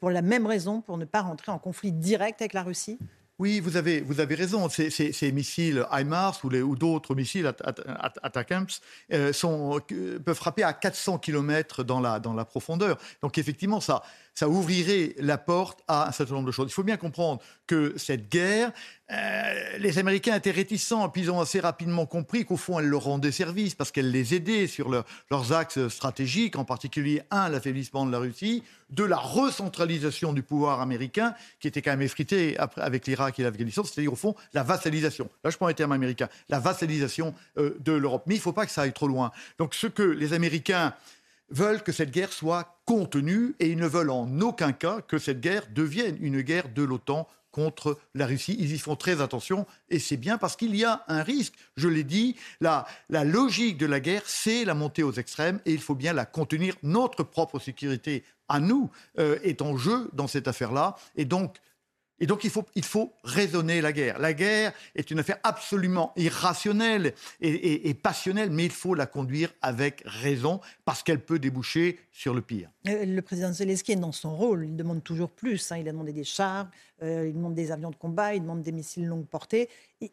pour 0.00 0.10
la 0.10 0.20
même 0.20 0.46
raison, 0.46 0.80
pour 0.80 0.98
ne 0.98 1.04
pas 1.04 1.22
rentrer 1.22 1.52
en 1.52 1.60
conflit 1.60 1.92
direct 1.92 2.42
avec 2.42 2.54
la 2.54 2.64
Russie 2.64 2.98
oui, 3.38 3.60
vous 3.60 3.76
avez, 3.76 4.00
vous 4.00 4.20
avez 4.20 4.34
raison. 4.34 4.66
Ces, 4.70 4.88
ces, 4.88 5.32
missiles 5.32 5.84
HIMARS 5.92 6.40
ou, 6.42 6.48
ou 6.48 6.74
d'autres 6.74 7.14
missiles 7.14 7.52
Atacams 8.22 8.66
euh, 9.12 9.30
sont, 9.34 9.78
euh, 9.92 10.18
peuvent 10.18 10.36
frapper 10.36 10.62
à 10.62 10.72
400 10.72 11.18
km 11.18 11.84
dans 11.84 12.00
la, 12.00 12.18
dans 12.18 12.32
la 12.32 12.46
profondeur. 12.46 12.96
Donc 13.20 13.36
effectivement, 13.36 13.80
ça, 13.80 14.02
ça 14.32 14.48
ouvrirait 14.48 15.14
la 15.18 15.36
porte 15.36 15.82
à 15.86 16.08
un 16.08 16.12
certain 16.12 16.34
nombre 16.34 16.46
de 16.46 16.52
choses. 16.52 16.70
Il 16.70 16.72
faut 16.72 16.82
bien 16.82 16.96
comprendre 16.96 17.42
que 17.66 17.92
cette 17.98 18.30
guerre, 18.30 18.72
euh, 19.12 19.78
les 19.78 19.98
Américains 19.98 20.34
étaient 20.34 20.50
réticents, 20.50 21.08
puis 21.08 21.22
ils 21.22 21.30
ont 21.30 21.40
assez 21.40 21.60
rapidement 21.60 22.06
compris 22.06 22.44
qu'au 22.44 22.56
fond, 22.56 22.80
elle 22.80 22.86
leur 22.86 23.04
rendait 23.04 23.30
service 23.30 23.76
parce 23.76 23.92
qu'elle 23.92 24.10
les 24.10 24.34
aidait 24.34 24.66
sur 24.66 24.90
leurs 24.90 25.52
axes 25.52 25.86
stratégiques, 25.88 26.56
en 26.56 26.64
particulier, 26.64 27.22
un, 27.30 27.48
l'affaiblissement 27.48 28.04
de 28.04 28.10
la 28.10 28.18
Russie, 28.18 28.64
deux, 28.90 29.06
la 29.06 29.16
recentralisation 29.16 30.32
du 30.32 30.42
pouvoir 30.42 30.80
américain, 30.80 31.34
qui 31.60 31.68
était 31.68 31.82
quand 31.82 31.92
même 31.92 32.02
effrité 32.02 32.58
après, 32.58 32.82
avec 32.82 33.06
l'Irak 33.06 33.38
et 33.38 33.44
l'Afghanistan, 33.44 33.84
c'est-à-dire, 33.84 34.12
au 34.12 34.16
fond, 34.16 34.34
la 34.54 34.64
vassalisation. 34.64 35.30
Là, 35.44 35.50
je 35.50 35.56
prends 35.56 35.68
les 35.68 35.74
termes 35.74 35.92
américains, 35.92 36.28
la 36.48 36.58
vassalisation 36.58 37.32
euh, 37.58 37.76
de 37.78 37.92
l'Europe. 37.92 38.24
Mais 38.26 38.34
il 38.34 38.38
ne 38.38 38.42
faut 38.42 38.52
pas 38.52 38.66
que 38.66 38.72
ça 38.72 38.82
aille 38.82 38.92
trop 38.92 39.08
loin. 39.08 39.30
Donc, 39.58 39.74
ce 39.74 39.86
que 39.86 40.02
les 40.02 40.32
Américains 40.32 40.94
veulent 41.50 41.82
que 41.82 41.92
cette 41.92 42.10
guerre 42.10 42.32
soit 42.32 42.80
contenue 42.84 43.54
et 43.60 43.68
ils 43.68 43.78
ne 43.78 43.86
veulent 43.86 44.10
en 44.10 44.40
aucun 44.40 44.72
cas 44.72 45.00
que 45.00 45.18
cette 45.18 45.40
guerre 45.40 45.62
devienne 45.72 46.16
une 46.20 46.40
guerre 46.40 46.68
de 46.70 46.82
l'OTAN 46.82 47.28
contre 47.56 47.98
la 48.14 48.26
Russie. 48.26 48.54
Ils 48.58 48.74
y 48.74 48.78
font 48.78 48.96
très 48.96 49.22
attention 49.22 49.66
et 49.88 49.98
c'est 49.98 50.18
bien 50.18 50.36
parce 50.36 50.56
qu'il 50.56 50.76
y 50.76 50.84
a 50.84 51.04
un 51.08 51.22
risque. 51.22 51.54
Je 51.78 51.88
l'ai 51.88 52.04
dit, 52.04 52.36
la, 52.60 52.86
logique 53.08 53.78
de 53.78 53.86
la 53.86 53.98
guerre, 53.98 54.20
c'est 54.26 54.66
la 54.66 54.74
montée 54.74 55.02
aux 55.02 55.14
extrêmes 55.14 55.58
et 55.64 55.72
il 55.72 55.80
faut 55.80 55.94
bien 55.94 56.12
la 56.12 56.26
contenir. 56.26 56.74
Notre 56.82 57.22
propre 57.22 57.58
sécurité 57.58 58.24
à 58.50 58.60
nous 58.60 58.90
euh, 59.18 59.38
est 59.42 59.62
en 59.62 59.78
jeu 59.78 60.10
dans 60.12 60.26
cette 60.26 60.48
affaire-là 60.48 60.96
et 61.16 61.24
donc 61.24 61.60
il 62.20 62.84
faut 62.84 63.14
raisonner 63.24 63.80
la 63.80 63.92
guerre. 63.92 64.18
La 64.18 64.34
guerre 64.34 64.74
est 64.94 65.10
une 65.10 65.18
affaire 65.18 65.38
absolument 65.42 66.12
irrationnelle 66.16 67.14
et, 67.40 67.94
passionnelle, 67.94 68.50
mais 68.50 68.66
il 68.66 68.70
faut 68.70 68.94
la 68.94 69.06
conduire 69.06 69.50
avec 69.62 70.02
raison 70.04 70.60
parce 70.84 71.02
qu'elle 71.02 71.24
peut 71.24 71.38
déboucher 71.38 71.98
sur 72.12 72.34
le 72.34 72.42
pire. 72.42 72.68
Euh, 72.88 73.04
le 73.04 73.22
président 73.22 73.52
Zelensky 73.52 73.92
est 73.92 73.96
dans 73.96 74.12
son 74.12 74.36
rôle, 74.36 74.64
il 74.64 74.76
demande 74.76 75.02
toujours 75.02 75.30
plus. 75.30 75.72
Hein. 75.72 75.78
Il 75.78 75.88
a 75.88 75.92
demandé 75.92 76.12
des 76.12 76.24
chars, 76.24 76.68
euh, 77.02 77.26
il 77.28 77.34
demande 77.34 77.54
des 77.54 77.72
avions 77.72 77.90
de 77.90 77.96
combat, 77.96 78.34
il 78.34 78.40
demande 78.40 78.62
des 78.62 78.72
missiles 78.72 79.06
longue 79.06 79.26
portée. 79.26 79.68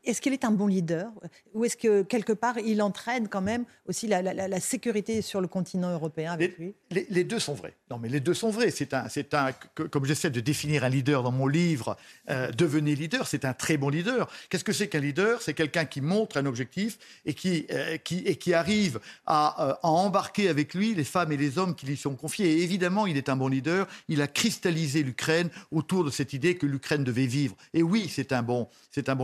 Est-ce 0.06 0.22
qu'il 0.22 0.32
est 0.32 0.46
un 0.46 0.52
bon 0.52 0.68
leader? 0.68 1.12
Ou 1.54 1.66
est-ce 1.66 1.76
que 1.76 2.04
quelque 2.04 2.32
part 2.32 2.58
il 2.58 2.82
entraîne 2.82 3.28
quand 3.28 3.42
même 3.42 3.66
aussi 3.86 4.08
la, 4.08 4.60
sécurité 4.62 5.22
sur 5.22 5.42
le 5.42 5.48
continent 5.48 5.92
européen 5.92 6.32
avec 6.32 6.58
les, 6.58 6.66
lui? 6.66 7.06
les, 7.10 7.24
deux 7.26 7.40
sont 7.40 7.54
vrais. 7.54 7.74
Non, 7.92 8.00
mais 8.00 8.08
les 8.08 8.22
deux 8.22 8.34
sont 8.34 8.50
vrais. 8.50 8.72
C'est 8.72 8.94
un, 8.94 9.10
c'est 9.10 9.34
un, 9.34 9.52
comme 9.92 10.06
j'essaie 10.06 10.30
de 10.30 10.40
définir 10.40 10.86
un 10.86 10.90
leader 10.90 11.22
dans 11.22 11.34
mon 11.34 11.48
livre, 11.48 11.98
euh, 12.30 12.50
devenez 12.52 12.96
leader. 12.96 13.28
C'est 13.28 13.44
un 13.44 13.54
très 13.54 13.76
bon 13.76 13.90
leader. 13.90 14.32
Qu'est-ce 14.50 14.64
que 14.64 14.72
c'est 14.72 14.88
qu'un 14.88 15.02
leader? 15.02 15.42
C'est 15.42 15.54
quelqu'un 15.54 15.84
qui 15.84 16.00
montre 16.00 16.38
un 16.38 16.46
objectif 16.46 16.98
et 17.26 17.34
qui, 17.34 17.68
euh, 17.72 17.98
qui, 17.98 18.20
et 18.20 18.38
qui 18.38 18.54
arrive 18.54 19.02
à, 19.26 19.80
à, 19.82 19.88
embarquer 19.88 20.48
avec 20.48 20.74
lui 20.74 20.96
les 20.96 21.04
femmes 21.04 21.34
et 21.34 21.38
les 21.38 21.58
hommes 21.58 21.76
qui 21.76 21.86
lui 21.86 21.98
sont 21.98 22.16
confiés. 22.16 22.62
Et 22.62 22.63
évidemment, 22.64 23.06
il 23.06 23.18
est 23.18 23.30
un 23.30 23.36
bon 23.36 23.48
leader. 23.48 23.88
Il 24.08 24.22
a 24.22 24.28
cristallisé 24.28 25.04
l'Ukraine 25.04 25.50
autour 25.72 26.04
de 26.04 26.10
cette 26.10 26.34
idée 26.34 26.56
que 26.56 26.66
l'Ukraine 26.66 27.04
devait 27.04 27.26
vivre. 27.26 27.56
Et 27.74 27.84
oui, 27.84 28.10
c'est 28.10 28.32
un 28.32 28.44
bon, 28.44 28.68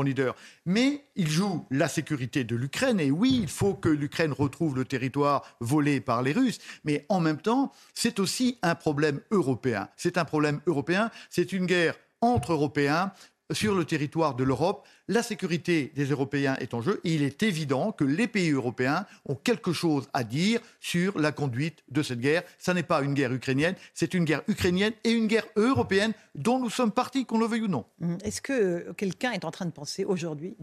leader 0.03 0.35
mais 0.65 1.03
il 1.15 1.29
joue 1.29 1.65
la 1.71 1.87
sécurité 1.87 2.43
de 2.43 2.55
l'Ukraine. 2.55 2.99
Et 2.99 3.11
oui, 3.11 3.39
il 3.41 3.49
faut 3.49 3.73
que 3.73 3.89
l'Ukraine 3.89 4.33
retrouve 4.33 4.75
le 4.75 4.85
territoire 4.85 5.43
volé 5.59 5.99
par 5.99 6.21
les 6.21 6.31
Russes. 6.31 6.59
Mais 6.83 7.05
en 7.09 7.19
même 7.19 7.41
temps, 7.41 7.71
c'est 7.93 8.19
aussi 8.19 8.57
un 8.61 8.75
problème 8.75 9.19
européen. 9.31 9.89
C'est 9.97 10.17
un 10.17 10.25
problème 10.25 10.61
européen. 10.67 11.11
C'est 11.29 11.53
une 11.53 11.65
guerre 11.65 11.95
entre 12.21 12.53
Européens 12.53 13.11
sur 13.51 13.75
le 13.75 13.85
territoire 13.85 14.35
de 14.35 14.43
l'Europe. 14.43 14.87
La 15.07 15.23
sécurité 15.23 15.91
des 15.95 16.05
Européens 16.05 16.55
est 16.59 16.73
en 16.73 16.81
jeu 16.81 17.01
et 17.03 17.15
il 17.15 17.23
est 17.23 17.41
évident 17.41 17.91
que 17.91 18.03
les 18.03 18.27
pays 18.27 18.51
européens 18.51 19.05
ont 19.25 19.35
quelque 19.35 19.73
chose 19.73 20.07
à 20.13 20.23
dire 20.23 20.59
sur 20.79 21.17
la 21.17 21.31
conduite 21.31 21.83
de 21.89 22.03
cette 22.03 22.19
guerre. 22.19 22.43
Ce 22.59 22.71
n'est 22.71 22.83
pas 22.83 23.01
une 23.01 23.13
guerre 23.15 23.33
ukrainienne, 23.33 23.75
c'est 23.93 24.13
une 24.13 24.23
guerre 24.23 24.43
ukrainienne 24.47 24.93
et 25.03 25.11
une 25.11 25.27
guerre 25.27 25.47
européenne 25.55 26.13
dont 26.35 26.59
nous 26.59 26.69
sommes 26.69 26.91
partis, 26.91 27.25
qu'on 27.25 27.39
le 27.39 27.47
veuille 27.47 27.63
ou 27.63 27.67
non. 27.67 27.85
Hum, 28.01 28.17
est-ce 28.23 28.41
que 28.41 28.53
euh, 28.53 28.93
quelqu'un 28.93 29.31
est 29.31 29.45
en 29.45 29.51
train 29.51 29.65
de 29.65 29.71
penser 29.71 30.05
aujourd'hui, 30.05 30.55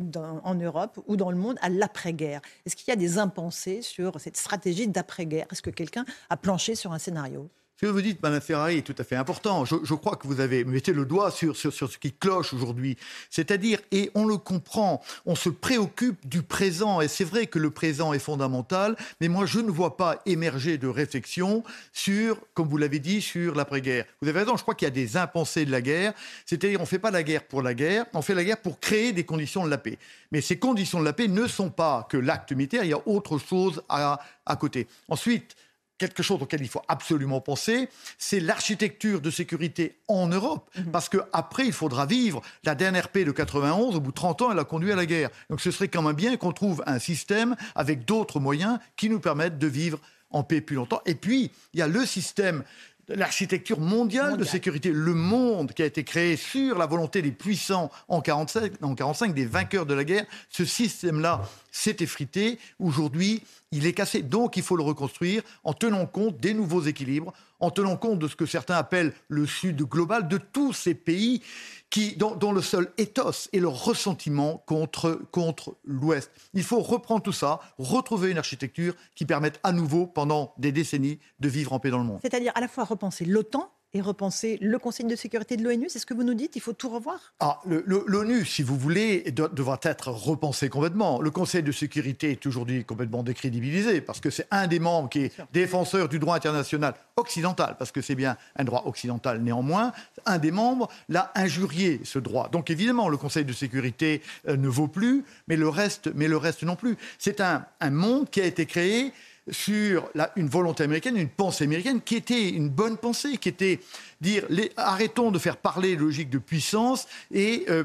en 0.45 0.55
Europe 0.55 1.01
ou 1.07 1.17
dans 1.17 1.31
le 1.31 1.37
monde, 1.37 1.57
à 1.61 1.69
l'après-guerre? 1.69 2.41
Est-ce 2.65 2.77
qu'il 2.77 2.89
y 2.89 2.93
a 2.93 2.97
des 2.97 3.19
impensés 3.19 3.83
sur 3.83 4.21
cette 4.21 4.37
stratégie 4.37 4.87
d'après-guerre? 4.87 5.47
Est-ce 5.51 5.63
que 5.63 5.71
quelqu'un 5.71 6.05
a 6.31 6.37
planché 6.37 6.75
sur 6.77 6.93
un 6.93 6.99
scénario? 6.99 7.51
Ce 7.79 7.85
que 7.85 7.91
vous 7.91 8.01
dites, 8.01 8.23
Mme 8.23 8.41
Ferrari, 8.41 8.79
est 8.79 8.83
tout 8.83 8.95
à 8.97 9.05
fait 9.05 9.17
important. 9.17 9.67
Je, 9.67 9.95
crois 9.95 10.17
que 10.17 10.27
vous 10.27 10.41
avez 10.41 10.65
mettez 10.65 10.95
le 10.95 11.05
doigt 11.05 11.31
sur, 11.31 11.55
sur, 11.55 11.75
sur 11.75 11.93
ce 11.93 11.99
qui 11.99 12.11
cloche 12.11 12.55
aujourd'hui. 12.55 12.97
C'est-à-dire, 13.29 13.81
et 13.93 14.11
on 14.15 14.25
le 14.25 14.39
comprend, 14.39 15.03
on 15.27 15.35
se 15.35 15.51
préoccupe 15.51 16.27
du 16.27 16.43
présent. 16.43 17.03
Et 17.03 17.09
c'est 17.09 17.25
vrai 17.25 17.47
que 17.47 17.59
le 17.59 17.69
présent 17.69 18.15
est 18.15 18.19
fondamental, 18.19 18.97
mais 19.21 19.29
moi, 19.29 19.45
je 19.45 19.61
ne 19.61 19.71
vois 19.71 19.99
pas 19.99 20.23
émerger 20.25 20.79
de 20.79 20.89
réflexion 20.89 21.65
sur, 21.93 22.39
comme 22.55 22.67
vous 22.67 22.79
l'avez 22.79 22.99
dit, 22.99 23.21
sur 23.21 23.55
l'après-guerre. 23.55 24.07
Vous 24.23 24.29
avez 24.29 24.39
raison, 24.39 24.57
je 24.57 24.63
crois 24.63 24.75
qu'il 24.75 24.87
y 24.87 24.91
a 24.91 24.95
des 24.95 25.19
impensés 25.19 25.67
de 25.67 25.71
la 25.71 25.83
guerre. 25.83 26.15
C'est-à-dire, 26.47 26.81
on 26.81 26.85
ne 26.85 26.89
fait 26.89 26.99
pas 26.99 27.11
la 27.11 27.23
guerre 27.23 27.45
pour 27.45 27.61
la 27.61 27.75
guerre, 27.75 28.07
on 28.15 28.23
fait 28.23 28.35
la 28.35 28.45
guerre 28.45 28.63
pour 28.63 28.81
créer 28.81 29.13
des 29.13 29.25
conditions 29.25 29.67
de 29.67 29.71
la 29.71 29.77
paix. 29.77 29.99
Mais 30.33 30.41
ces 30.41 30.59
conditions 30.59 31.01
de 31.01 31.05
la 31.05 31.13
paix 31.13 31.29
ne 31.29 31.47
sont 31.47 31.69
pas 31.69 32.07
que 32.09 32.17
l'acte 32.17 32.53
militaire, 32.53 32.85
il 32.85 32.91
y 32.91 32.95
a 32.95 33.07
autre 33.07 33.37
chose 33.37 33.83
à, 33.91 34.19
à 34.47 34.57
côté. 34.57 34.87
Ensuite, 35.11 35.57
quelque 35.99 36.23
chose 36.23 36.43
auquel 36.43 36.61
il 36.61 36.69
faut 36.69 36.83
absolument 36.89 37.41
penser, 37.41 37.89
c'est 38.19 38.41
l'architecture 38.41 39.21
de 39.21 39.31
sécurité 39.31 39.97
en 40.09 40.29
Europe. 40.29 40.71
Mhm. 40.77 40.91
Parce 40.93 41.09
qu'après, 41.09 41.67
il 41.67 41.73
faudra 41.73 42.07
vivre. 42.07 42.43
La 42.65 42.75
dernière 42.75 43.09
paix 43.09 43.25
de 43.25 43.33
91, 43.33 43.97
au 43.97 44.01
bout 44.01 44.11
de 44.11 44.17
30 44.17 44.43
ans, 44.43 44.53
elle 44.53 44.59
a 44.59 44.65
conduit 44.65 44.93
à 44.93 44.97
la 44.97 45.07
guerre. 45.07 45.31
Donc 45.51 45.61
ce 45.61 45.71
serait 45.71 45.89
quand 45.89 46.03
même 46.03 46.17
bien 46.17 46.37
qu'on 46.37 46.53
trouve 46.53 46.83
un 46.87 46.99
système 46.99 47.57
avec 47.75 48.05
d'autres 48.05 48.41
moyens 48.41 48.79
qui 48.97 49.09
nous 49.09 49.21
permettent 49.21 49.59
de 49.59 49.67
vivre 49.67 49.99
en 50.31 50.43
paix 50.43 50.61
plus 50.61 50.77
longtemps. 50.77 51.01
Et 51.07 51.15
puis, 51.15 51.51
il 51.73 51.81
y 51.81 51.83
a 51.83 51.89
le 51.89 52.05
système 52.05 52.63
l'architecture 53.09 53.79
mondiale 53.79 54.37
de 54.37 54.45
sécurité, 54.45 54.91
le 54.93 55.15
monde 55.15 55.73
qui 55.73 55.83
a 55.83 55.87
été 55.87 56.05
créé 56.05 56.37
sur 56.37 56.77
la 56.79 56.87
volonté 56.87 57.23
des 57.23 57.31
puissants 57.31 57.91
en 58.09 58.21
1945, 58.21 58.73
en 58.83 58.95
45 58.95 59.35
des 59.35 59.47
vainqueurs 59.47 59.87
de 59.87 59.95
la 59.95 60.05
guerre, 60.05 60.25
ce 60.51 60.65
système-là 60.65 61.43
s'est 61.77 61.97
effrité. 62.01 62.59
Aujourd'hui, 62.79 63.43
il 63.71 63.87
est 63.87 63.93
cassé. 63.93 64.23
Donc, 64.23 64.57
il 64.57 64.63
faut 64.63 64.77
le 64.77 64.83
reconstruire 64.83 65.43
en 65.63 65.75
tenant 65.75 66.07
compte 66.07 66.39
des 66.41 66.55
nouveaux 66.55 66.83
équilibres, 66.83 67.33
en 67.61 67.71
tenant 67.71 67.97
compte 67.97 68.19
de 68.19 68.29
ce 68.29 68.37
que 68.37 68.47
certains 68.47 68.77
appellent 68.77 69.13
le 69.29 69.47
Sud 69.47 69.83
global, 69.83 70.27
de 70.29 70.39
tous 70.39 70.73
ces 70.73 70.95
pays 70.95 71.43
qui, 71.91 72.17
dont, 72.17 72.53
le 72.53 72.63
seul 72.63 72.91
éthos 72.97 73.49
est 73.53 73.59
le 73.59 73.69
ressentiment 73.69 74.63
contre, 74.67 75.21
contre 75.31 75.77
l'Ouest. 75.85 76.31
Il 76.55 76.63
faut 76.63 76.81
reprendre 76.81 77.23
tout 77.23 77.33
ça, 77.33 77.61
retrouver 77.79 78.31
une 78.31 78.39
architecture 78.39 78.95
qui 79.15 79.27
permette 79.27 79.61
à 79.63 79.73
nouveau, 79.73 80.07
pendant 80.07 80.55
des 80.59 80.73
décennies, 80.73 81.19
de 81.41 81.49
vivre 81.49 81.73
en 81.73 81.79
paix 81.79 81.91
dans 81.91 81.99
le 81.99 82.05
monde. 82.05 82.21
C'est-à-dire 82.23 82.53
à 82.55 82.61
la 82.61 82.69
fois 82.69 82.85
repenser 82.85 83.25
l'OTAN 83.27 83.71
et 83.97 84.01
repenser 84.03 84.59
le 84.61 84.79
Conseil 84.79 85.07
de 85.07 85.17
sécurité 85.17 85.57
de 85.57 85.65
l'ONU 85.65 85.87
C'est 85.89 85.99
ce 85.99 86.07
que 86.07 86.15
vous 86.15 86.23
nous 86.23 86.35
dites 86.35 86.55
Il 86.55 86.61
faut 86.61 86.73
tout 86.73 86.89
revoir? 86.89 87.33
Ah, 87.41 87.61
L'ONU, 87.67 88.45
si 88.45 88.63
vous 88.63 88.77
voulez, 88.77 89.31
devra 89.31 89.79
être 89.83 90.09
repensé 90.11 90.69
complètement. 90.69 91.21
Le 91.21 91.31
Conseil 91.31 91.63
de 91.63 91.73
sécurité 91.73 92.33
est 92.33 92.47
aujourd'hui 92.47 92.85
complètement 92.85 93.23
décrédibilisé 93.23 94.01
parce 94.01 94.21
que 94.21 94.31
c'est 94.31 94.47
un 94.51 94.67
des 94.67 94.79
membres 94.79 95.09
qui 95.09 95.21
est 95.25 95.33
défenseur 95.53 96.09
du 96.09 96.19
droit 96.19 96.37
international 96.37 96.95
occidental, 97.17 97.77
parce 97.79 97.93
que 97.93 98.03
c'est 98.03 98.15
bien 98.15 98.37
un 98.57 98.65
droit 98.65 98.83
occidental 98.87 99.41
néanmoins. 99.41 99.93
Un 100.27 100.39
des 100.39 100.51
membres 100.51 100.89
l'a 101.09 101.33
injurié, 101.35 102.01
ce 102.05 102.19
droit. 102.19 102.49
Donc 102.51 102.71
évidemment, 102.71 103.09
le 103.09 103.17
Conseil 103.17 103.45
de 103.45 103.53
sécurité 103.53 104.21
euh, 104.49 104.57
ne 104.57 104.69
vaut 104.69 104.89
plus, 104.89 105.25
mais 105.49 105.57
le 105.57 105.69
reste, 105.69 106.11
mais 106.15 106.29
le 106.29 106.37
reste 106.37 106.63
non 106.63 106.77
plus. 106.77 106.97
C'est 107.19 107.41
un, 107.41 107.65
un 107.81 107.91
monde 107.91 108.29
qui 108.29 108.41
a 108.41 108.45
été 108.45 108.67
créé 108.67 109.13
sur 109.51 110.09
une 110.37 110.49
volonté 110.49 110.85
américaine, 110.85 111.17
une 111.17 111.29
pensée 111.29 111.65
américaine 111.65 112.01
qui 112.01 112.17
était 112.17 112.49
une 112.49 112.69
bonne 112.69 112.97
pensée, 112.97 113.37
qui 113.37 113.49
était 113.49 113.81
dire 114.21 114.45
arrêtons 114.77 115.31
de 115.31 115.39
faire 115.39 115.57
parler 115.57 115.97
logique 115.97 116.31
de 116.31 116.39
puissance 116.39 117.07
et 117.33 117.65
euh, 117.69 117.85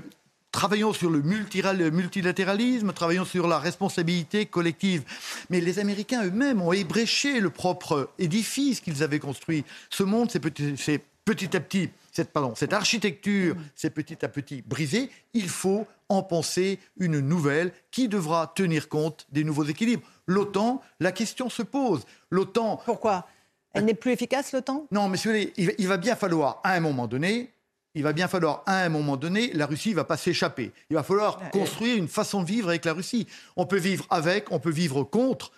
travaillons 0.51 0.94
sur 0.94 1.10
le 1.10 1.22
multilatéralisme, 1.22 2.94
travaillons 2.94 3.25
sur 3.25 3.48
la 3.48 3.60
responsabilité 3.60 4.46
collective. 4.46 5.03
Mais 5.50 5.62
les 5.62 5.80
Américains 5.80 6.25
eux-mêmes 6.25 6.62
ont 6.62 6.74
ébréché 6.74 7.39
le 7.39 7.50
propre 7.50 8.10
édifice 8.20 8.82
qu'ils 8.82 9.03
avaient 9.03 9.20
construit. 9.20 9.63
Ce 9.89 10.03
monde, 10.03 10.30
c'est 10.32 10.39
petit, 10.39 11.56
à 11.56 11.60
petit, 11.60 11.89
cette, 12.12 12.32
pardon, 12.32 12.53
cette 12.56 12.74
architecture, 12.74 13.56
c'est 13.75 13.89
petit 13.89 14.24
à 14.24 14.30
petit 14.30 14.62
brisé. 14.62 15.10
Il 15.34 15.50
faut 15.50 15.88
en 16.10 16.24
penser 16.24 16.80
une 16.98 17.20
nouvelle 17.20 17.72
qui 17.89 18.08
devra 18.08 18.51
tenir 18.56 18.89
compte 18.89 19.25
des 19.32 19.44
nouveaux 19.44 19.63
équilibres 19.63 20.03
l'OTAN, 20.27 20.82
la 21.00 21.12
question 21.12 21.50
se 21.50 21.62
pose. 21.62 22.06
L'OTAN. 22.30 22.82
Pourquoi? 22.86 23.27
Elle 23.74 23.86
n'est 23.86 23.94
plus 23.94 24.12
efficace, 24.12 24.51
l'OTAN? 24.51 24.88
Non, 24.91 25.08
mais 25.08 25.18
il 25.58 25.88
va 25.88 25.98
bien 25.98 26.15
falloir, 26.15 26.60
à 26.63 26.74
un 26.74 26.80
moment 26.80 27.08
donné, 27.08 27.51
il 27.94 28.03
va 28.03 28.13
bien 28.13 28.27
falloir, 28.27 28.63
à 28.65 28.84
un 28.84 28.89
moment 28.89 29.18
donné, 29.18 29.51
la 29.53 29.65
Russie 29.65 29.91
ne 29.91 29.96
va 29.96 30.03
pas 30.03 30.18
s'échapper. 30.18 30.72
Il 30.89 30.96
va 30.96 31.03
falloir 31.03 31.39
construire 31.51 31.98
une 31.98 32.08
façon 32.08 32.41
de 32.41 32.48
vivre 32.48 32.70
avec 32.70 32.86
la 32.86 32.94
Russie. 32.94 33.27
On 33.56 33.65
peut 33.65 33.77
vivre 33.77 34.06
avec, 34.10 34.51
on 34.51 34.60
peut 34.60 34.72
vivre 34.72 35.03
contre, 35.03 35.51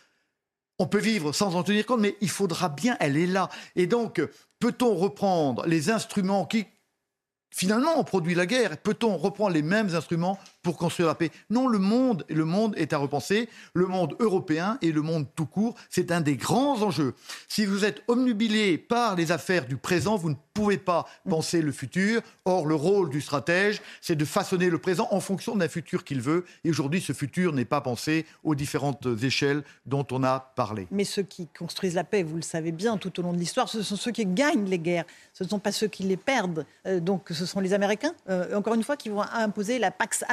on 0.79 0.87
peut 0.87 0.99
vivre 0.99 1.31
sans 1.31 1.55
en 1.55 1.63
tenir 1.63 1.85
compte, 1.85 2.01
mais 2.01 2.15
il 2.21 2.29
faudra 2.29 2.69
bien, 2.69 2.97
elle 2.99 3.17
est 3.17 3.27
là. 3.27 3.49
Et 3.75 3.85
donc, 3.85 4.21
peut-on 4.63 4.95
reprendre 4.95 5.65
les 5.65 5.89
instruments 5.89 6.45
qui, 6.45 6.65
finalement, 7.53 7.99
ont 7.99 8.05
produit 8.05 8.33
la 8.33 8.45
guerre 8.45 8.77
Peut-on 8.77 9.17
reprendre 9.17 9.53
les 9.53 9.61
mêmes 9.61 9.93
instruments 9.93 10.39
pour 10.63 10.77
construire 10.77 11.09
la 11.09 11.15
paix. 11.15 11.29
Non, 11.49 11.67
le 11.67 11.77
monde, 11.77 12.25
le 12.29 12.45
monde 12.45 12.73
est 12.77 12.93
à 12.93 12.97
repenser. 12.97 13.49
Le 13.73 13.85
monde 13.85 14.15
européen 14.19 14.77
et 14.81 14.91
le 14.91 15.01
monde 15.01 15.27
tout 15.35 15.45
court, 15.45 15.75
c'est 15.89 16.11
un 16.11 16.21
des 16.21 16.37
grands 16.37 16.81
enjeux. 16.81 17.13
Si 17.47 17.65
vous 17.65 17.85
êtes 17.85 18.01
omnubilé 18.07 18.77
par 18.77 19.15
les 19.15 19.31
affaires 19.31 19.67
du 19.67 19.77
présent, 19.77 20.15
vous 20.15 20.29
ne 20.29 20.35
pouvez 20.53 20.77
pas 20.77 21.05
penser 21.29 21.61
le 21.61 21.71
futur. 21.71 22.21
Or, 22.45 22.65
le 22.65 22.75
rôle 22.75 23.09
du 23.09 23.21
stratège, 23.21 23.81
c'est 24.01 24.15
de 24.15 24.25
façonner 24.25 24.69
le 24.69 24.77
présent 24.77 25.07
en 25.11 25.19
fonction 25.19 25.55
d'un 25.55 25.67
futur 25.67 26.03
qu'il 26.03 26.21
veut. 26.21 26.45
Et 26.63 26.69
aujourd'hui, 26.69 27.01
ce 27.01 27.13
futur 27.13 27.53
n'est 27.53 27.65
pas 27.65 27.81
pensé 27.81 28.25
aux 28.43 28.55
différentes 28.55 29.05
échelles 29.21 29.63
dont 29.85 30.05
on 30.11 30.23
a 30.23 30.53
parlé. 30.55 30.87
Mais 30.91 31.03
ceux 31.03 31.23
qui 31.23 31.47
construisent 31.47 31.95
la 31.95 32.03
paix, 32.03 32.23
vous 32.23 32.37
le 32.37 32.41
savez 32.41 32.71
bien, 32.71 32.97
tout 32.97 33.19
au 33.19 33.23
long 33.23 33.33
de 33.33 33.37
l'histoire, 33.37 33.67
ce 33.67 33.81
sont 33.81 33.95
ceux 33.95 34.11
qui 34.11 34.25
gagnent 34.25 34.65
les 34.65 34.79
guerres. 34.79 35.05
Ce 35.33 35.43
ne 35.43 35.49
sont 35.49 35.59
pas 35.59 35.71
ceux 35.71 35.87
qui 35.87 36.03
les 36.03 36.17
perdent. 36.17 36.65
Euh, 36.85 36.99
donc, 36.99 37.27
ce 37.31 37.45
sont 37.45 37.59
les 37.59 37.73
Américains, 37.73 38.13
euh, 38.29 38.55
encore 38.55 38.75
une 38.75 38.83
fois, 38.83 38.95
qui 38.95 39.09
vont 39.09 39.21
imposer 39.21 39.79
la 39.79 39.91
Pax 39.91 40.23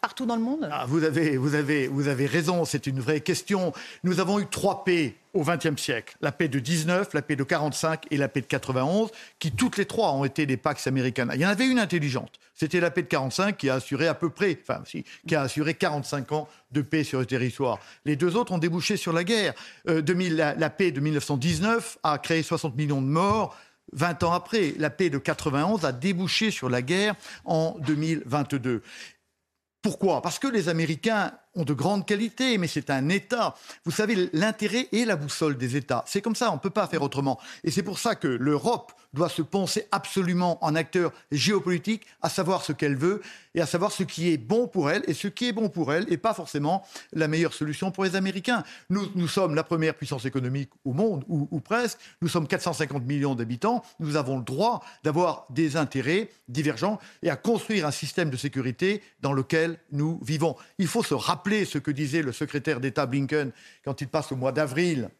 Partout 0.00 0.26
dans 0.26 0.36
le 0.36 0.42
monde? 0.42 0.68
Ah, 0.70 0.84
vous, 0.86 1.04
avez, 1.04 1.36
vous, 1.36 1.54
avez, 1.54 1.88
vous 1.88 2.08
avez 2.08 2.26
raison, 2.26 2.64
c'est 2.64 2.86
une 2.86 3.00
vraie 3.00 3.20
question. 3.20 3.72
Nous 4.04 4.20
avons 4.20 4.38
eu 4.38 4.46
trois 4.46 4.84
paix 4.84 5.14
au 5.34 5.44
XXe 5.44 5.80
siècle. 5.80 6.16
La 6.20 6.32
paix 6.32 6.48
de 6.48 6.58
19, 6.58 7.14
la 7.14 7.22
paix 7.22 7.36
de 7.36 7.44
45 7.44 8.06
et 8.10 8.16
la 8.16 8.28
paix 8.28 8.40
de 8.40 8.46
91, 8.46 9.10
qui 9.38 9.52
toutes 9.52 9.76
les 9.76 9.86
trois 9.86 10.12
ont 10.12 10.24
été 10.24 10.46
des 10.46 10.56
Pax 10.56 10.86
Americana. 10.86 11.34
Il 11.34 11.40
y 11.40 11.46
en 11.46 11.50
avait 11.50 11.66
une 11.66 11.78
intelligente. 11.78 12.32
C'était 12.54 12.80
la 12.80 12.90
paix 12.90 13.02
de 13.02 13.08
45 13.08 13.56
qui 13.56 13.70
a 13.70 13.74
assuré 13.74 14.06
à 14.06 14.14
peu 14.14 14.30
près, 14.30 14.58
enfin, 14.60 14.82
si, 14.84 15.04
qui 15.26 15.34
a 15.34 15.42
assuré 15.42 15.74
45 15.74 16.32
ans 16.32 16.48
de 16.72 16.82
paix 16.82 17.04
sur 17.04 17.20
le 17.20 17.26
territoire. 17.26 17.78
Les 18.04 18.16
deux 18.16 18.36
autres 18.36 18.52
ont 18.52 18.58
débouché 18.58 18.96
sur 18.96 19.12
la 19.12 19.24
guerre. 19.24 19.54
Euh, 19.88 20.02
la, 20.30 20.54
la 20.54 20.70
paix 20.70 20.90
de 20.90 21.00
1919 21.00 21.98
a 22.02 22.18
créé 22.18 22.42
60 22.42 22.76
millions 22.76 23.00
de 23.00 23.06
morts. 23.06 23.56
20 23.92 24.22
ans 24.22 24.32
après, 24.32 24.74
la 24.78 24.90
paix 24.90 25.10
de 25.10 25.18
91 25.18 25.84
a 25.84 25.92
débouché 25.92 26.50
sur 26.50 26.68
la 26.68 26.82
guerre 26.82 27.14
en 27.44 27.76
2022. 27.80 28.82
Pourquoi? 29.82 30.20
Parce 30.20 30.38
que 30.38 30.46
les 30.48 30.68
Américains 30.68 31.32
ont 31.54 31.64
de 31.64 31.72
grandes 31.72 32.06
qualités, 32.06 32.58
mais 32.58 32.68
c'est 32.68 32.90
un 32.90 33.08
État. 33.08 33.56
Vous 33.84 33.90
savez, 33.90 34.30
l'intérêt 34.32 34.88
est 34.92 35.04
la 35.04 35.16
boussole 35.16 35.56
des 35.56 35.76
États. 35.76 36.04
C'est 36.06 36.20
comme 36.20 36.36
ça, 36.36 36.50
on 36.50 36.54
ne 36.54 36.60
peut 36.60 36.70
pas 36.70 36.86
faire 36.86 37.02
autrement. 37.02 37.40
Et 37.64 37.70
c'est 37.70 37.82
pour 37.82 37.98
ça 37.98 38.14
que 38.14 38.28
l'Europe 38.28 38.92
doit 39.12 39.28
se 39.28 39.42
penser 39.42 39.88
absolument 39.90 40.64
en 40.64 40.76
acteur 40.76 41.12
géopolitique, 41.32 42.06
à 42.22 42.28
savoir 42.28 42.64
ce 42.64 42.72
qu'elle 42.72 42.96
veut 42.96 43.20
et 43.56 43.60
à 43.60 43.66
savoir 43.66 43.90
ce 43.90 44.04
qui 44.04 44.30
est 44.30 44.36
bon 44.36 44.68
pour 44.68 44.90
elle. 44.90 45.02
Et 45.08 45.14
ce 45.14 45.26
qui 45.26 45.48
est 45.48 45.52
bon 45.52 45.68
pour 45.68 45.92
elle 45.92 46.08
n'est 46.08 46.16
pas 46.16 46.34
forcément 46.34 46.86
la 47.12 47.26
meilleure 47.26 47.54
solution 47.54 47.90
pour 47.90 48.04
les 48.04 48.14
Américains. 48.14 48.62
Nous, 48.88 49.10
nous 49.16 49.26
sommes 49.26 49.56
la 49.56 49.64
première 49.64 49.94
puissance 49.94 50.26
économique 50.26 50.70
au 50.84 50.92
monde, 50.92 51.24
ou, 51.26 51.48
ou 51.50 51.58
presque. 51.58 51.98
Nous 52.22 52.28
sommes 52.28 52.46
450 52.46 53.04
millions 53.04 53.34
d'habitants. 53.34 53.82
Nous 53.98 54.14
avons 54.14 54.38
le 54.38 54.44
droit 54.44 54.84
d'avoir 55.02 55.46
des 55.50 55.76
intérêts 55.76 56.30
divergents 56.48 57.00
et 57.24 57.30
à 57.30 57.36
construire 57.36 57.86
un 57.86 57.90
système 57.90 58.30
de 58.30 58.36
sécurité 58.36 59.02
dans 59.20 59.32
lequel 59.32 59.78
nous 59.90 60.20
vivons. 60.22 60.54
Il 60.78 60.86
faut 60.86 61.02
se 61.02 61.14
rappeler 61.14 61.39
ce 61.64 61.78
que 61.78 61.90
disait 61.90 62.22
le 62.22 62.32
secrétaire 62.32 62.80
d'État 62.80 63.06
Blinken 63.06 63.52
quand 63.84 64.00
il 64.00 64.08
passe 64.08 64.32
au 64.32 64.36
mois 64.36 64.52
d'avril 64.52 65.10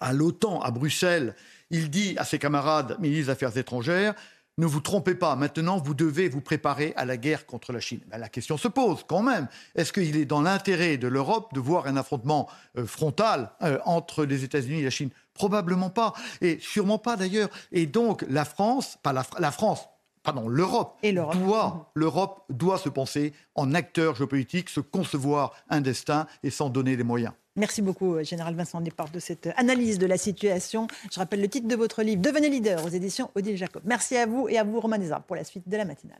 à 0.00 0.12
l'OTAN, 0.12 0.60
à 0.60 0.70
Bruxelles, 0.70 1.34
il 1.70 1.88
dit 1.88 2.14
à 2.18 2.24
ses 2.24 2.38
camarades 2.38 2.96
ministres 3.00 3.26
des 3.26 3.30
Affaires 3.30 3.56
étrangères 3.56 4.14
ne 4.58 4.64
vous 4.64 4.80
trompez 4.80 5.14
pas, 5.14 5.36
maintenant 5.36 5.76
vous 5.76 5.92
devez 5.92 6.30
vous 6.30 6.40
préparer 6.40 6.94
à 6.96 7.04
la 7.04 7.18
guerre 7.18 7.44
contre 7.44 7.72
la 7.72 7.80
Chine. 7.80 8.00
Ben, 8.08 8.16
la 8.16 8.30
question 8.30 8.56
se 8.56 8.68
pose 8.68 9.04
quand 9.06 9.22
même. 9.22 9.48
Est-ce 9.74 9.92
qu'il 9.92 10.16
est 10.16 10.24
dans 10.24 10.40
l'intérêt 10.40 10.96
de 10.96 11.08
l'Europe 11.08 11.52
de 11.52 11.60
voir 11.60 11.86
un 11.86 11.96
affrontement 11.96 12.48
euh, 12.78 12.86
frontal 12.86 13.50
euh, 13.62 13.78
entre 13.84 14.24
les 14.24 14.44
États-Unis 14.44 14.80
et 14.80 14.84
la 14.84 14.90
Chine? 14.90 15.10
Probablement 15.34 15.90
pas, 15.90 16.14
et 16.40 16.58
sûrement 16.62 16.96
pas 16.96 17.16
d'ailleurs. 17.16 17.50
Et 17.70 17.84
donc 17.84 18.24
la 18.30 18.46
France, 18.46 18.96
pas 19.02 19.12
la 19.12 19.50
France, 19.50 19.86
pardon, 20.26 20.48
l'Europe 20.48 20.98
doit, 21.02 21.90
l'Europe 21.94 22.44
doit 22.50 22.78
se 22.78 22.88
penser 22.88 23.32
en 23.54 23.72
acteur 23.74 24.16
géopolitique, 24.16 24.68
se 24.68 24.80
concevoir 24.80 25.52
un 25.70 25.80
destin 25.80 26.26
et 26.42 26.50
s'en 26.50 26.68
donner 26.68 26.96
les 26.96 27.04
moyens. 27.04 27.32
Merci 27.54 27.80
beaucoup, 27.80 28.22
Général 28.22 28.54
Vincent 28.54 28.82
Desportes, 28.82 29.14
de 29.14 29.20
cette 29.20 29.48
analyse 29.56 29.98
de 29.98 30.06
la 30.06 30.18
situation. 30.18 30.88
Je 31.10 31.18
rappelle 31.18 31.40
le 31.40 31.48
titre 31.48 31.68
de 31.68 31.76
votre 31.76 32.02
livre, 32.02 32.20
Devenez 32.20 32.50
leader, 32.50 32.84
aux 32.84 32.90
éditions 32.90 33.30
Odile 33.34 33.56
Jacob. 33.56 33.82
Merci 33.86 34.16
à 34.16 34.26
vous 34.26 34.48
et 34.48 34.58
à 34.58 34.64
vous, 34.64 34.78
Romain 34.78 34.98
pour 35.26 35.36
la 35.36 35.44
suite 35.44 35.66
de 35.66 35.76
la 35.76 35.86
matinale. 35.86 36.18